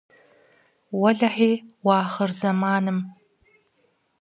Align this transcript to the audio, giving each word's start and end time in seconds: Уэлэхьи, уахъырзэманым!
Уэлэхьи, 0.99 1.51
уахъырзэманым! 1.85 2.99